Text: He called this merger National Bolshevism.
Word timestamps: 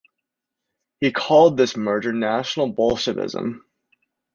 He 0.99 1.11
called 1.11 1.57
this 1.57 1.77
merger 1.77 2.11
National 2.11 2.69
Bolshevism. 2.73 3.63